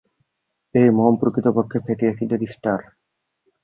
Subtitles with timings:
[0.75, 2.79] এই মোম প্রকৃতপক্ষে ফ্যাটি এসিডের ইস্টার।